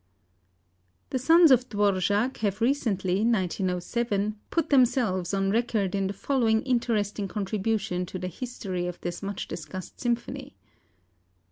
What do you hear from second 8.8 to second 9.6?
of this much